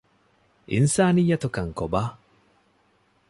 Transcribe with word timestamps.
އިންސާނިއްޔަތުކަން 0.71 1.71
ކޮބާ؟ 1.79 1.97